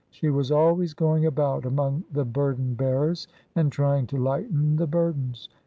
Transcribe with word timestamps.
She 0.09 0.31
was 0.31 0.49
always 0.51 0.95
going 0.95 1.27
about 1.27 1.63
among 1.63 2.05
the 2.11 2.25
burden 2.25 2.73
bearers, 2.73 3.27
and 3.55 3.71
trying 3.71 4.07
to 4.07 4.17
lighten 4.17 4.77
the 4.77 4.87
burdens. 4.87 5.47